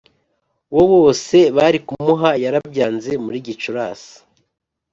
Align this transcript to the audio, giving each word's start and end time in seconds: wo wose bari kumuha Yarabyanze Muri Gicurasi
wo 0.75 0.83
wose 0.93 1.37
bari 1.57 1.79
kumuha 1.87 2.29
Yarabyanze 2.43 3.11
Muri 3.23 3.37
Gicurasi 3.45 4.13